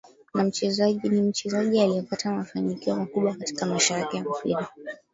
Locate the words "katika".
3.35-3.65